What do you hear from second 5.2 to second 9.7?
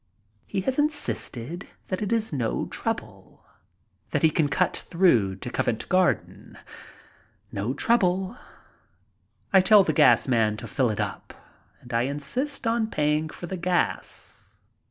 to Covent Garden. No trouble. I